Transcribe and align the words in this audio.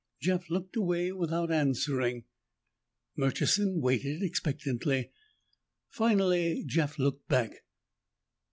Jeff 0.19 0.49
looked 0.49 0.75
away 0.75 1.11
without 1.11 1.51
answering. 1.51 2.23
Murchison 3.15 3.79
waited 3.79 4.23
expectantly. 4.23 5.11
Finally 5.89 6.63
Jeff 6.65 6.97
looked 6.97 7.27
back. 7.27 7.63